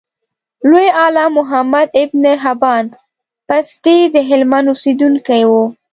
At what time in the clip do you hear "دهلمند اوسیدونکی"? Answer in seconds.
4.15-5.43